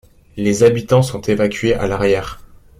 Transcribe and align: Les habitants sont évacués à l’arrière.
Les 0.35 0.63
habitants 0.63 1.03
sont 1.03 1.21
évacués 1.21 1.75
à 1.75 1.85
l’arrière. 1.85 2.39